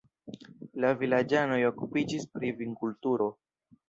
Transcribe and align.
La 0.85 0.89
vilaĝanoj 1.01 1.59
okupiĝis 1.67 2.25
pri 2.39 2.49
vinkulturo. 2.63 3.29